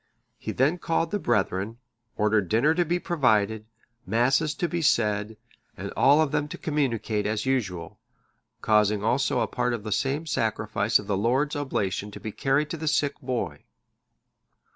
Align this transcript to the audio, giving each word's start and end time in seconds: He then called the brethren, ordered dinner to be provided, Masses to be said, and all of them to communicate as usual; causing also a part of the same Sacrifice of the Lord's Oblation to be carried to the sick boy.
He 0.39 0.51
then 0.51 0.79
called 0.79 1.11
the 1.11 1.19
brethren, 1.19 1.77
ordered 2.17 2.49
dinner 2.49 2.73
to 2.73 2.83
be 2.83 2.97
provided, 2.97 3.67
Masses 4.03 4.55
to 4.55 4.67
be 4.67 4.81
said, 4.81 5.37
and 5.77 5.91
all 5.91 6.21
of 6.21 6.31
them 6.31 6.47
to 6.47 6.57
communicate 6.57 7.27
as 7.27 7.45
usual; 7.45 7.99
causing 8.61 9.03
also 9.03 9.41
a 9.41 9.47
part 9.47 9.75
of 9.75 9.83
the 9.83 9.91
same 9.91 10.25
Sacrifice 10.25 10.97
of 10.97 11.05
the 11.05 11.15
Lord's 11.15 11.55
Oblation 11.55 12.09
to 12.09 12.19
be 12.19 12.31
carried 12.31 12.71
to 12.71 12.77
the 12.77 12.87
sick 12.87 13.13
boy. 13.21 13.65